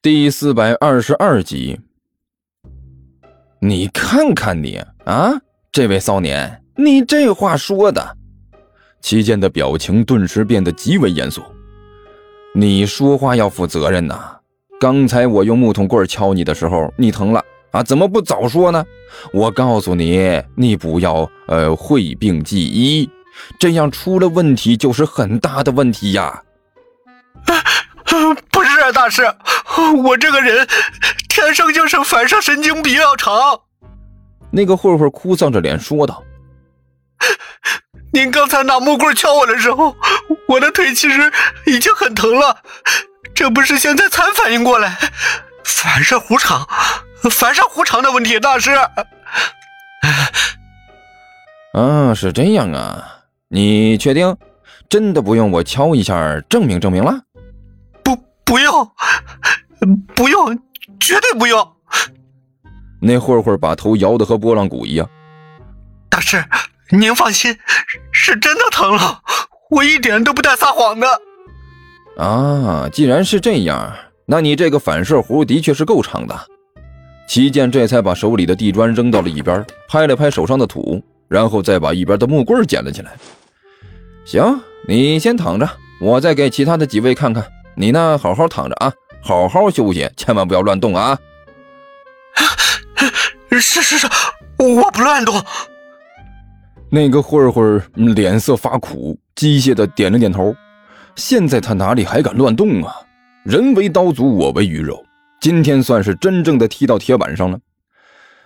[0.00, 1.80] 第四百二十二集。
[3.60, 5.32] 你看看你啊，
[5.72, 8.16] 这位少年，你这话说的，
[9.00, 11.42] 齐健的表情顿时变得极为严肃。
[12.54, 14.38] 你说话要负责任呐！
[14.78, 17.82] 刚才我用木桶棍敲你的时候，你疼了啊？
[17.82, 18.86] 怎么不早说呢？
[19.32, 23.10] 我告诉你，你不要呃讳病忌医，
[23.58, 26.40] 这样出了问题就是很大的问题呀！
[28.50, 29.22] 不是，大师，
[30.04, 30.66] 我这个人
[31.28, 33.60] 天生就是反射神经比较长。
[34.50, 36.22] 那个混混哭丧着脸说道
[38.12, 39.94] ：“您刚才拿木棍敲我的时候，
[40.48, 41.32] 我的腿其实
[41.66, 42.62] 已经很疼了，
[43.34, 44.96] 这不是现在才反应过来，
[45.64, 46.66] 反射弧长，
[47.30, 48.72] 反射弧长的问题，大师。”
[51.74, 53.20] 啊，是这样啊？
[53.48, 54.36] 你确定？
[54.88, 57.20] 真的不用我敲一下证明证明了？
[58.02, 58.90] 不不用，
[60.14, 60.58] 不用，
[61.00, 61.66] 绝对不用！
[63.00, 65.08] 那混混把头摇得和拨浪鼓一样。
[66.08, 66.44] 大师，
[66.90, 67.56] 您放心，
[68.10, 69.20] 是真的疼了，
[69.70, 71.06] 我一点都不带撒谎的。
[72.16, 73.94] 啊，既然是这样，
[74.26, 76.36] 那你这个反射弧的确是够长的。
[77.28, 83.12] 齐健这才把手里的地砖扔到了一边，拍了拍手上的土，然后再把一边的木棍捡了起来。
[84.24, 85.68] 行，你先躺着，
[86.00, 87.46] 我再给其他的几位看看。
[87.76, 88.18] 你呢？
[88.18, 91.18] 好好躺着啊，好好休息，千万不要乱动啊！
[93.50, 94.06] 是是是，
[94.58, 95.42] 我不乱动。
[96.90, 97.82] 那个混混
[98.14, 100.54] 脸色发苦，机械的点了点头。
[101.16, 102.94] 现在他哪里还敢乱动啊？
[103.44, 105.04] 人为刀俎，我为鱼肉，
[105.40, 107.58] 今天算是真正的踢到铁板上了。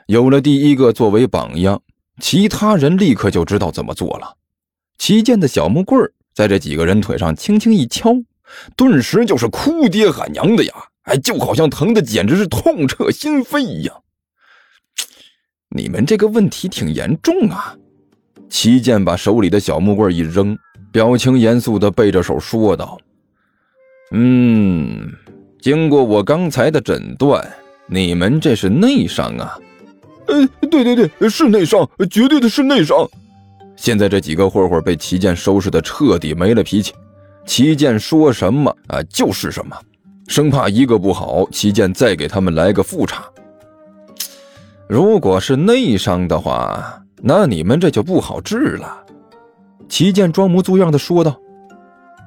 [0.07, 1.81] 有了第一个作为榜样，
[2.21, 4.37] 其他人立刻就知道怎么做了。
[4.99, 6.01] 齐健的小木棍
[6.35, 8.15] 在这几个人腿上轻轻一敲。
[8.77, 10.73] 顿时就是哭爹喊娘的呀！
[11.03, 14.03] 哎，就好像疼的简直是痛彻心扉一样。
[15.75, 17.77] 你们这个问题挺严重啊！
[18.49, 20.57] 齐健把手里的小木棍一扔，
[20.93, 22.99] 表情严肃的背着手说道
[24.13, 25.11] ：“嗯，
[25.61, 27.51] 经过我刚才的诊断，
[27.87, 29.59] 你们这是内伤啊。
[30.29, 33.09] ”“呃，对对对，是内伤，绝对的是内伤。”
[33.75, 36.93] 现在这几个混混被齐健收拾的彻底没了脾气。
[37.45, 39.77] 齐健说什么啊，就是什么，
[40.29, 43.25] 生怕一个不好，齐健再给他们来个复查。
[44.89, 49.05] 如果是内伤的话，那你们这就不好治了。
[49.89, 51.37] 齐健装模作样的说道：“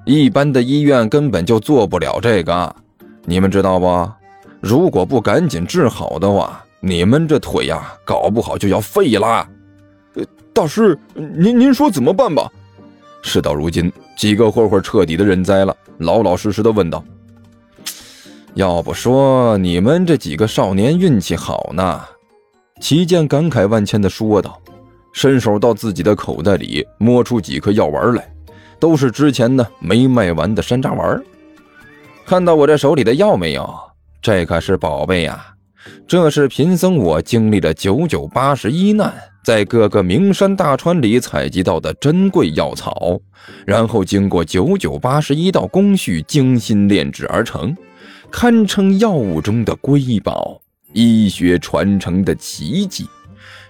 [0.05, 2.75] 一般的医院根本就做不了这个，
[3.23, 4.11] 你们知道不？
[4.61, 9.47] 如果不赶紧治好的话，你们这腿呀，搞不好就要废了。”
[10.53, 12.51] 大师，您您说怎么办吧？
[13.25, 13.91] 事到如今。
[14.15, 17.03] 几个混混彻底的认栽了，老老实实的问道
[18.55, 22.01] ：“要不说你们这几个少年运气好呢？”
[22.79, 24.61] 齐健感慨万千的说道，
[25.11, 28.29] 伸手到自己的口袋里摸出几颗药丸来，
[28.79, 31.21] 都是之前呢没卖完的山楂丸。
[32.25, 33.67] 看到我这手里的药没有？
[34.21, 35.45] 这可是宝贝呀！
[36.07, 39.13] 这是贫僧我经历了九九八十一难。
[39.45, 43.21] 在各个名山大川里采集到的珍贵药草，
[43.63, 47.77] 然后经过九九八十一道工序精心炼制而成，
[48.31, 50.59] 堪称药物中的瑰宝，
[50.93, 53.05] 医学传承的奇迹。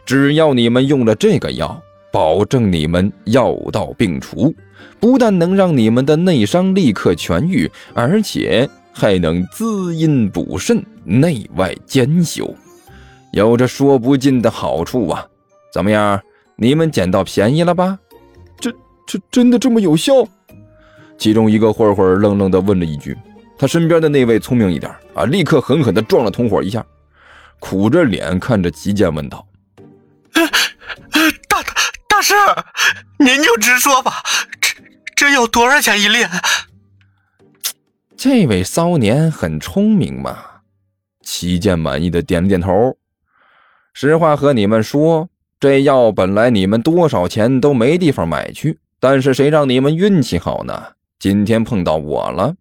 [0.05, 1.77] 只要你们用了这个药，
[2.09, 4.55] 保证你们药到病除，
[5.01, 12.55] 不但能让你们的内伤立刻痊愈，而且还能滋阴补肾、内外兼修，
[13.33, 15.27] 有着说不尽的好处啊！
[15.75, 16.21] 怎么样？
[16.55, 17.99] 你们捡到便宜了吧？
[18.61, 18.71] 这
[19.05, 20.25] 这真的这么有效？
[21.17, 23.13] 其中一个混混愣愣地问了一句。
[23.57, 26.85] 他身边的那位聪明一点啊，立刻狠狠地撞了同伙一下，
[27.59, 29.45] 苦着脸看着齐健问道
[31.49, 31.73] ：“大大
[32.07, 32.33] 大师，
[33.19, 34.23] 您就直说吧，
[34.61, 34.75] 这
[35.13, 36.25] 这要多少钱一粒？”
[38.15, 40.37] 这位骚年很聪明嘛？
[41.21, 42.97] 齐健满意的点了点头。
[43.93, 45.27] 实话和你们说。
[45.59, 50.83] 这药本来你们多少钱都没地方买去，但是谁让你们运气好呢？
[51.17, 52.55] 今天碰到我了。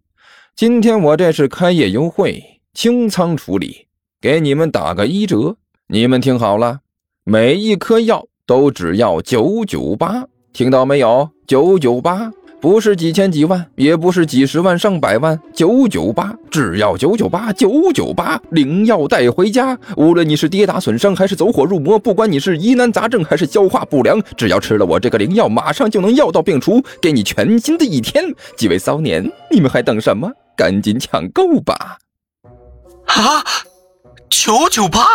[0.55, 2.41] 今天我这是开业优惠，
[2.73, 3.87] 清仓处理，
[4.21, 5.57] 给你们打个一折。
[5.87, 6.79] 你们听好了，
[7.25, 11.29] 每一颗药都只要九九八，听到没有？
[11.45, 12.31] 九九八。
[12.61, 19.77] 不是几千几万，也不是几十万上百万，九九八，只要九九八，九九八，灵药带回家。
[19.97, 28.23] 无论你是跌打损伤，还是走火入魔，不管你是疑难杂症，还是消化不良，只要吃了我这个灵药，马上就能药到病除，给你全新的一天。
[28.57, 30.31] 几位骚年，你们还等什么？
[30.57, 31.97] 赶紧抢购吧！
[33.05, 33.43] 啊，
[34.29, 35.05] 九九八？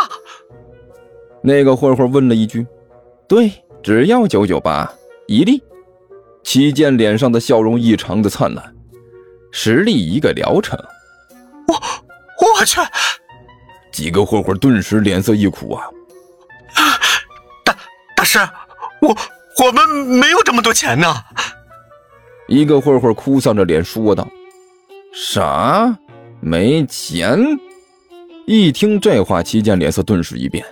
[1.42, 2.64] 那个混混问了一句
[3.26, 3.50] ：“对，
[3.82, 4.92] 只要九九八
[5.26, 5.60] 一粒。”
[6.42, 8.74] 齐健脸上的笑容异常的灿烂，
[9.52, 10.78] 实力一个疗程。
[11.68, 11.74] 我
[12.58, 12.80] 我去！
[13.92, 15.84] 几个混混顿时脸色一苦啊！
[17.64, 17.76] 大
[18.16, 18.38] 大师，
[19.00, 19.16] 我
[19.64, 21.14] 我们没有这么多钱呢。
[22.48, 24.26] 一个混混哭丧着脸说道
[25.14, 25.96] ：“啥？
[26.40, 27.38] 没钱？”
[28.46, 30.64] 一听这话，齐健脸色顿时一变。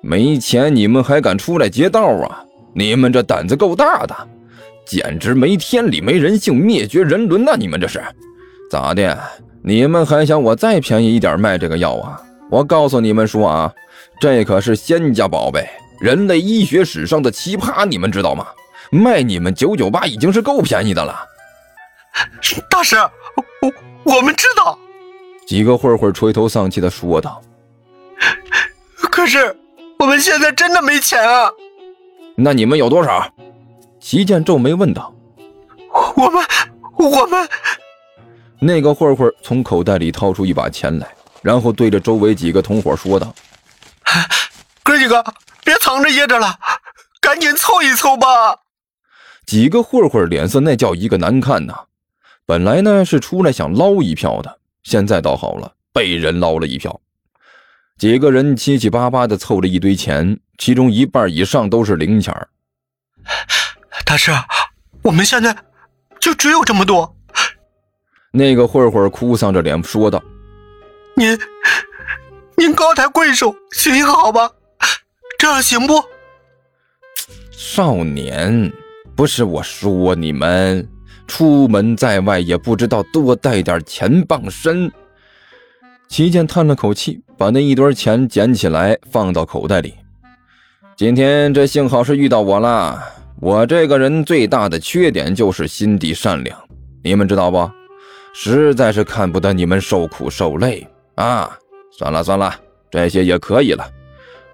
[0.00, 2.44] 没钱，你们还敢出来劫道啊？
[2.74, 4.28] 你们这胆子够大的，
[4.88, 7.54] 简直没天理、没人性、灭绝人伦呐！
[7.56, 8.02] 你们这是
[8.70, 9.16] 咋的？
[9.62, 12.20] 你们还想我再便宜一点卖这个药啊？
[12.50, 13.72] 我告诉你们说啊，
[14.18, 15.68] 这可是仙家宝贝，
[16.00, 18.46] 人类医学史上的奇葩，你们知道吗？
[18.90, 21.14] 卖你们九九八已经是够便宜的了。
[22.70, 22.96] 大师，
[23.60, 24.78] 我我们知道。
[25.46, 27.40] 几个混混垂头丧气的说道
[29.10, 29.54] ：“可是。”
[29.98, 31.50] 我们现在真的没钱啊！
[32.36, 33.28] 那你们有多少？
[34.00, 35.14] 齐剑皱眉问道。
[36.16, 36.44] 我们，
[36.96, 37.48] 我们……
[38.60, 41.08] 那个混混从口袋里掏出一把钱来，
[41.42, 43.32] 然后对着周围几个同伙说道
[44.82, 45.24] ：“哥几个，
[45.64, 46.58] 别藏着掖着了，
[47.20, 48.26] 赶紧凑一凑吧！”
[49.46, 51.84] 几个混混脸色那叫一个难看呐！
[52.46, 57.00] 本来呢是出来想捞一票的，现在倒好了，被人捞了一票。
[57.96, 62.34] 几个人七七八八的凑了一堆钱，其中一半以上都是零钱
[64.04, 64.30] 大师，
[65.02, 65.56] 我们现在
[66.20, 67.14] 就只有这么多。
[68.30, 70.22] 那个混混哭丧着脸说道
[71.14, 71.38] ：“您，
[72.56, 74.50] 您高抬贵手，行好吧？
[75.38, 76.02] 这样行不？”
[77.50, 78.72] 少年，
[79.16, 80.88] 不是我说你们，
[81.26, 84.90] 出门在外也不知道多带点钱傍身。
[86.08, 89.94] 齐健叹了口气，把那一堆钱捡起来放到口袋里。
[90.96, 93.00] 今天这幸好是遇到我了。
[93.40, 96.58] 我这个人最大的缺点就是心地善良，
[97.04, 97.70] 你们知道不？
[98.34, 101.56] 实在是看不得你们受苦受累啊！
[101.96, 102.52] 算了算了，
[102.90, 103.88] 这些也可以了。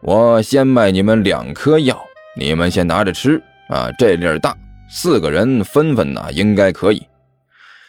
[0.02, 1.98] 我先卖你们两颗药，
[2.36, 3.90] 你们先拿着吃啊。
[3.98, 4.54] 这粒大，
[4.90, 7.02] 四个人分分呢，应该可以。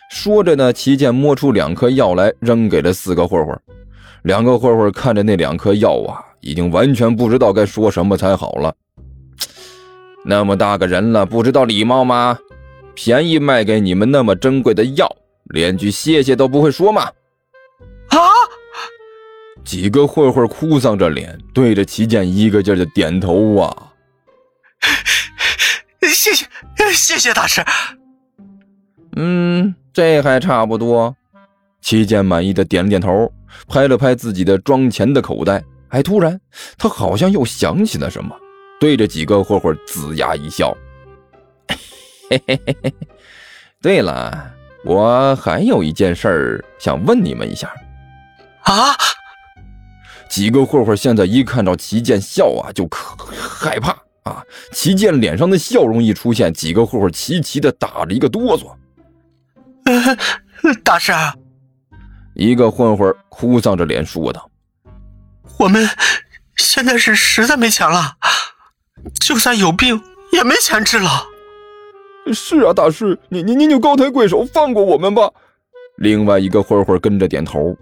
[0.09, 3.57] 说着呢，齐健摸出两颗药来，扔给了四个混混。
[4.23, 8.73] 两个混混看着那两颗药啊，已经完全不知道该说什么才好了。
[10.25, 12.37] 那么大个人了，不知道礼貌吗？
[12.95, 15.07] 便宜卖给你们那么珍贵的药，
[15.45, 17.03] 连句谢谢都不会说吗？
[18.09, 18.19] 啊！
[19.63, 23.91] 几个混混哭丧着脸，对着齐健一个劲的点头啊。
[26.01, 26.45] 谢谢，
[26.93, 27.63] 谢谢大师。
[29.15, 29.75] 嗯。
[29.93, 31.15] 这还差不多，
[31.81, 33.31] 齐健满意的点了点头，
[33.65, 35.63] 拍了拍自己的装钱的口袋。
[35.87, 36.37] 哎，突然
[36.77, 38.35] 他好像又想起了什么，
[38.79, 40.75] 对着几个混混龇牙一笑
[42.29, 42.93] ：“嘿嘿嘿嘿，
[43.81, 47.73] 对了，我还有一件事儿想问你们一下。”
[48.63, 48.95] 啊！
[50.27, 53.91] 几个混混现在一看到齐健笑啊，就可害怕
[54.23, 54.43] 啊！
[54.71, 58.75] 齐健脸上的笑容一出现，几个混混齐齐的打了一个哆嗦。
[60.83, 61.13] 大师，
[62.33, 64.49] 一个混混哭丧着脸说道
[65.59, 65.87] ：“我们
[66.55, 68.17] 现在是实在没钱了，
[69.19, 71.09] 就算有病也没钱治了。”
[72.33, 75.29] 是啊，大师，您您您就高抬贵手，放过我们吧。
[75.97, 77.75] 另外一个混混跟着点头：“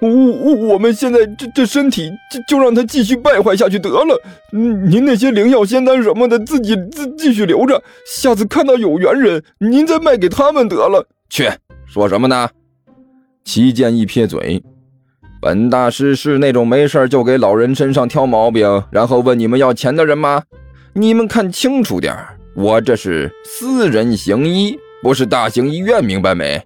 [0.00, 4.20] 我我我们现在这这身体，就就让他继续败坏下去得了。
[4.52, 11.50] 您那些灵药仙丹什么的，自己自继续留着，下次看到有缘人，您再卖给他们得了。”去
[11.86, 12.50] 说什么呢？
[13.44, 14.62] 齐剑一撇嘴
[15.40, 20.42] ：“本大师是那种没事就给老人身上挑毛病，然后问你们要钱的人吗？
[20.92, 22.14] 你们看清楚点
[22.54, 26.62] 我这是私人行医，不是大型医院，明白没？”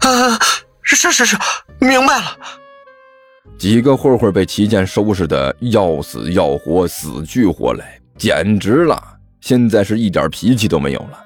[0.00, 0.38] 啊，
[0.82, 1.36] 是是是，
[1.80, 2.36] 明白了。
[3.58, 9.02] 几个混混被齐剑收拾的要死要活，死去活来，简直了！
[9.40, 11.18] 现在是一点脾气都没有了。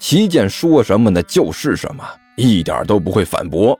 [0.00, 1.22] 齐剑说什么呢？
[1.22, 2.04] 就是什么，
[2.36, 3.78] 一点都不会反驳。